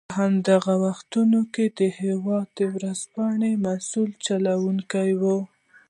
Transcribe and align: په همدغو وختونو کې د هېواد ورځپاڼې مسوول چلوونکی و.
په 0.09 0.13
همدغو 0.19 0.73
وختونو 0.85 1.39
کې 1.53 1.65
د 1.79 1.81
هېواد 2.01 2.51
ورځپاڼې 2.75 3.51
مسوول 3.65 4.11
چلوونکی 4.25 5.09
و. 5.21 5.23